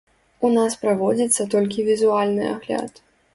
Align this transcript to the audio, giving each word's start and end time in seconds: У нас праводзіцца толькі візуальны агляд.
У 0.47 0.49
нас 0.53 0.77
праводзіцца 0.85 1.45
толькі 1.53 1.85
візуальны 1.91 2.49
агляд. 2.55 2.91